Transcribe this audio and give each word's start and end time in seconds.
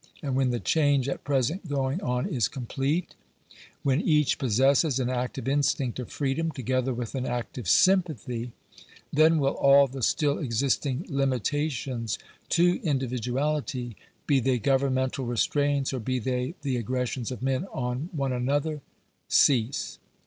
And 0.23 0.35
when 0.35 0.49
the 0.49 0.59
change 0.59 1.07
at 1.07 1.23
present 1.23 1.69
going 1.69 2.01
on 2.01 2.25
is 2.27 2.47
complete— 2.47 3.13
when 3.83 4.01
each 4.01 4.39
possesses 4.39 4.99
an 4.99 5.11
active 5.11 5.47
instinct 5.47 5.99
of 5.99 6.11
freedom, 6.11 6.49
together 6.49 6.91
with 6.91 7.13
an 7.13 7.27
active 7.27 7.69
sympathy— 7.69 8.51
then 9.13 9.37
will 9.37 9.53
all 9.53 9.85
the 9.85 10.01
still 10.01 10.39
existing 10.39 11.05
limitations 11.07 12.17
to 12.49 12.79
individuality, 12.81 13.95
be 14.25 14.39
they 14.39 14.57
governmental 14.57 15.27
restraints, 15.27 15.93
or 15.93 15.99
be 15.99 16.17
they 16.17 16.55
the 16.63 16.77
aggressions 16.77 17.29
of 17.29 17.43
men 17.43 17.67
on 17.71 18.09
one 18.11 18.33
another, 18.33 18.81
cease. 19.27 19.99